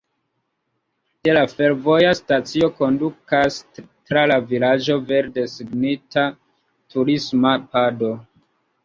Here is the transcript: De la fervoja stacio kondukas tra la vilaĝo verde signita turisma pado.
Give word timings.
De 1.27 1.33
la 1.37 1.41
fervoja 1.57 2.13
stacio 2.19 2.69
kondukas 2.79 3.57
tra 3.81 4.23
la 4.31 4.39
vilaĝo 4.53 4.95
verde 5.13 5.45
signita 5.53 6.25
turisma 6.95 7.53
pado. 7.77 8.11